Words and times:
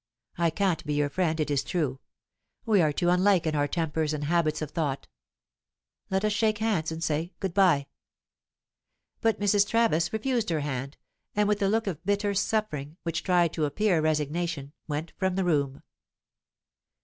I 0.39 0.49
can't 0.49 0.83
be 0.83 0.95
your 0.95 1.11
friend, 1.11 1.39
it 1.39 1.51
is 1.51 1.63
true; 1.63 1.99
we 2.65 2.81
are 2.81 2.91
too 2.91 3.09
unlike 3.09 3.45
in 3.45 3.53
our 3.55 3.67
tempers 3.67 4.15
and 4.15 4.23
habits 4.23 4.59
of 4.63 4.71
thought 4.71 5.07
Let 6.09 6.25
us 6.25 6.33
shake 6.33 6.57
hands 6.57 6.91
and 6.91 7.03
say 7.03 7.33
good 7.39 7.53
bye." 7.53 7.85
But 9.21 9.39
Mrs. 9.39 9.67
Travis 9.69 10.11
refused 10.11 10.49
her 10.49 10.61
hand, 10.61 10.97
and 11.35 11.47
with 11.47 11.61
a 11.61 11.67
look 11.67 11.85
of 11.85 12.03
bitter 12.03 12.33
suffering, 12.33 12.97
which 13.03 13.21
tried 13.21 13.53
to 13.53 13.65
appear 13.65 14.01
resignation, 14.01 14.73
went 14.87 15.13
from 15.17 15.35
the 15.35 15.43
room. 15.45 15.83